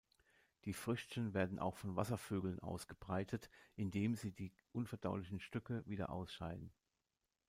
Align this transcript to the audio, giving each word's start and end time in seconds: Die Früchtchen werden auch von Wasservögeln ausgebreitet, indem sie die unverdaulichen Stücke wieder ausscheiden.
Die 0.65 0.73
Früchtchen 0.73 1.35
werden 1.35 1.59
auch 1.59 1.77
von 1.77 1.95
Wasservögeln 1.95 2.59
ausgebreitet, 2.59 3.51
indem 3.75 4.15
sie 4.15 4.31
die 4.31 4.51
unverdaulichen 4.71 5.39
Stücke 5.39 5.83
wieder 5.85 6.09
ausscheiden. 6.09 6.71